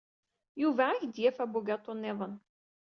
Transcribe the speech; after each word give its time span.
Yuba 0.61 0.83
ad 0.89 0.95
ak-d-yaf 0.97 1.37
abugaṭu 1.43 1.93
niḍen. 1.95 2.33